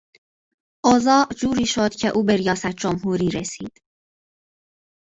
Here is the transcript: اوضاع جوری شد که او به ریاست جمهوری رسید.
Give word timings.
اوضاع 0.83 1.27
جوری 1.37 1.65
شد 1.65 1.95
که 1.95 2.07
او 2.15 2.23
به 2.23 2.35
ریاست 2.35 2.67
جمهوری 2.67 3.29
رسید. 3.29 3.81